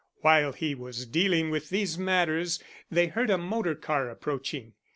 [0.21, 2.59] While he was dealing with these matters
[2.89, 4.73] they heard a motor car approaching.